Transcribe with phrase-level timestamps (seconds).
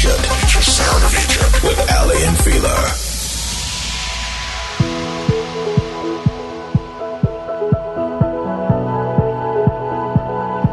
[0.00, 0.24] Egypt.
[0.62, 2.74] Sound of Egypt with Aly and Fila.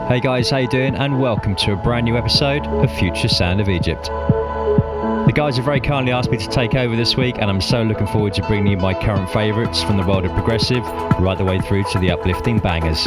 [0.07, 0.95] Hey guys, how you doing?
[0.95, 4.05] And welcome to a brand new episode of Future Sound of Egypt.
[4.05, 7.83] The guys have very kindly asked me to take over this week, and I'm so
[7.83, 10.85] looking forward to bringing you my current favourites from the world of progressive,
[11.19, 13.03] right the way through to the uplifting bangers.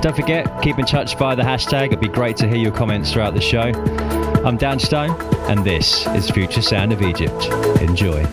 [0.00, 1.88] Don't forget, keep in touch via the hashtag.
[1.88, 3.70] It'd be great to hear your comments throughout the show.
[4.44, 5.12] I'm Dan Stone,
[5.48, 7.44] and this is Future Sound of Egypt.
[7.80, 8.26] Enjoy.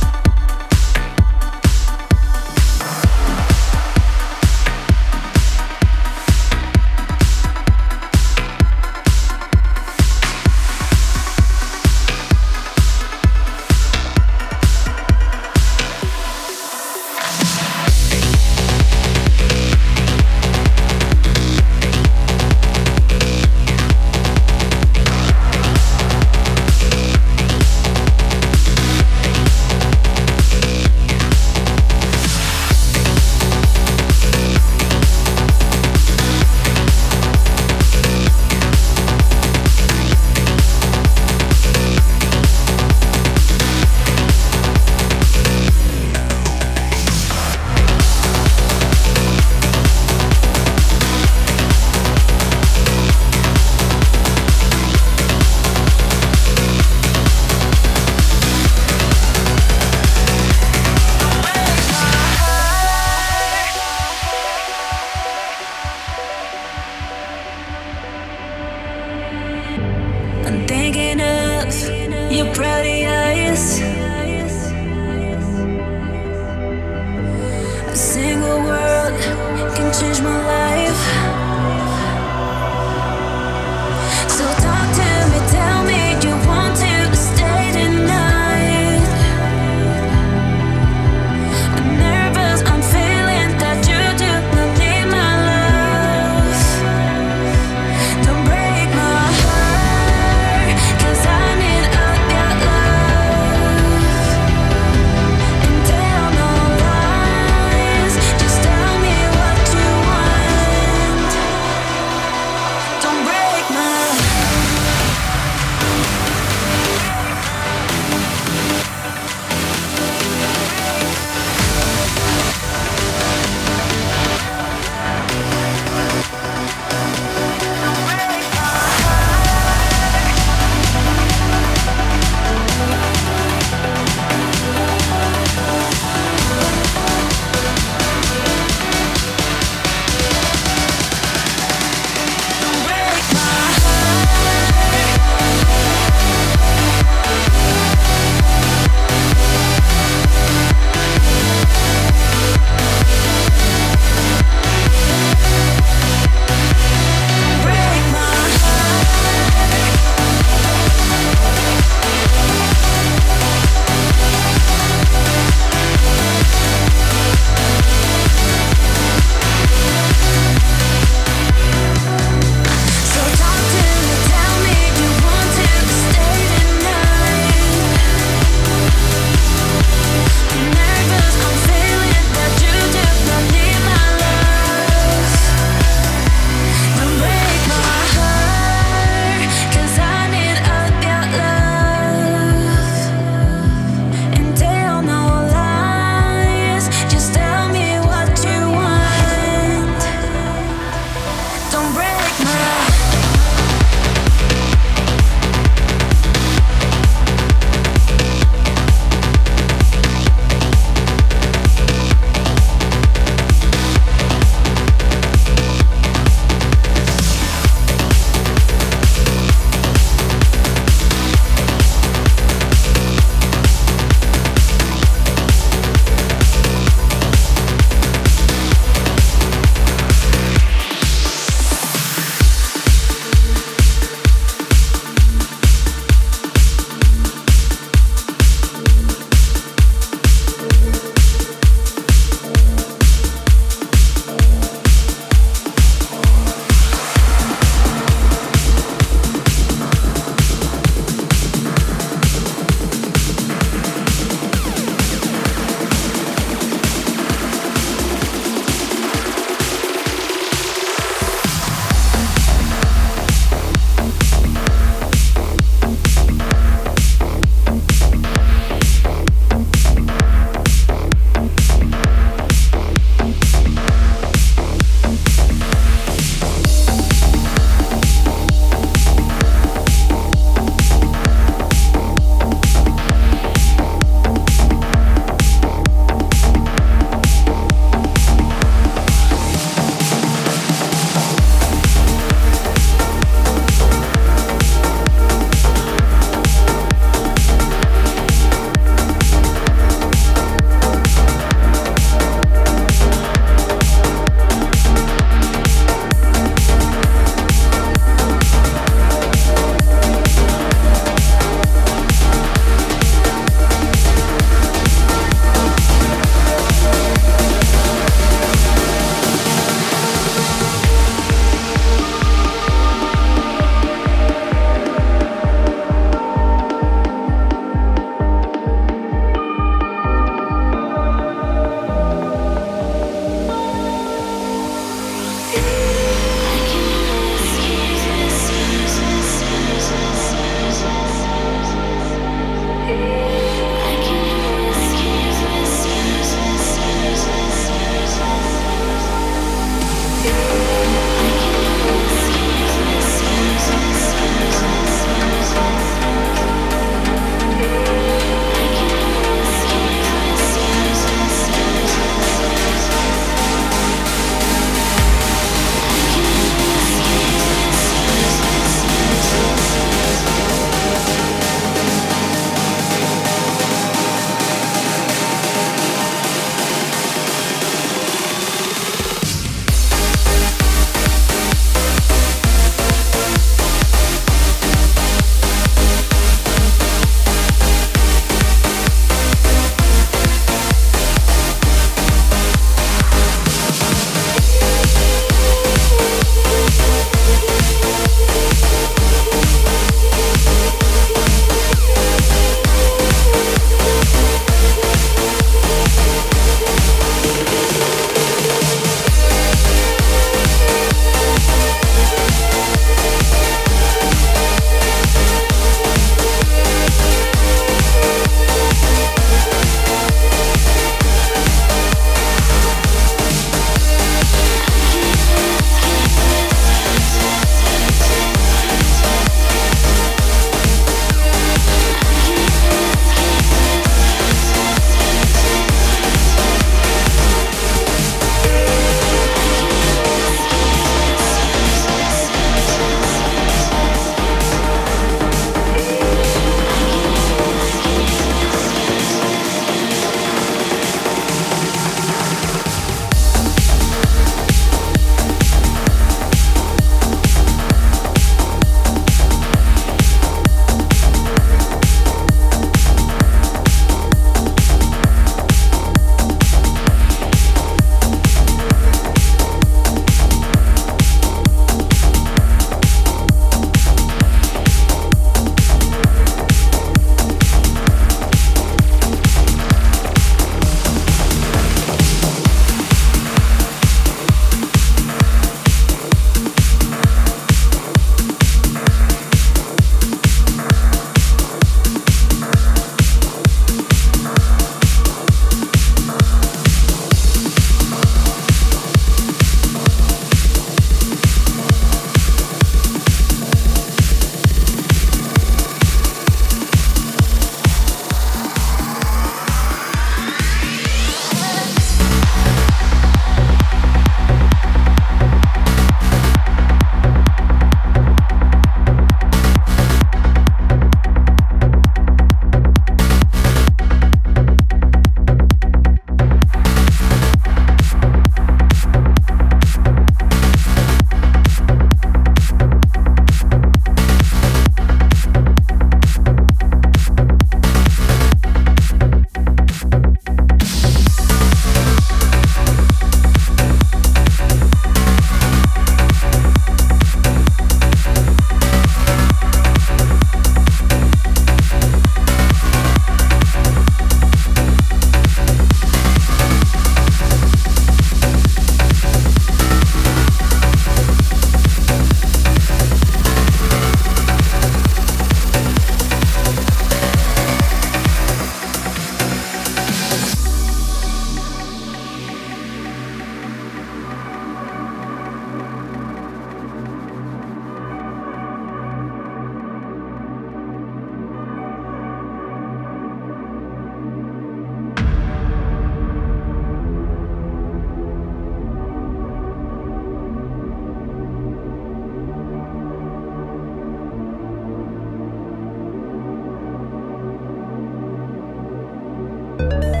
[599.57, 600.00] Música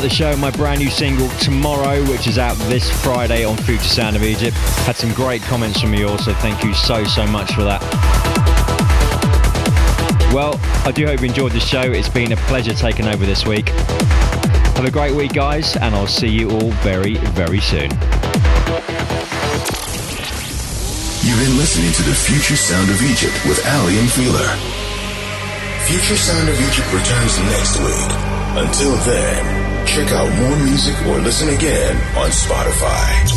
[0.00, 3.82] out the show, my brand new single Tomorrow, which is out this Friday on Future
[3.82, 4.56] Sound of Egypt.
[4.86, 7.82] Had some great comments from you all, so thank you so, so much for that.
[10.32, 11.82] Well, I do hope you enjoyed the show.
[11.82, 13.68] It's been a pleasure taking over this week.
[14.78, 17.90] Have a great week, guys, and I'll see you all very, very soon.
[21.20, 24.56] You've been listening to the Future Sound of Egypt with Aly and Fila.
[25.84, 28.30] Future Sound of Egypt returns next week.
[28.56, 29.59] Until then,
[29.90, 33.29] check out more music or listen again on Spotify.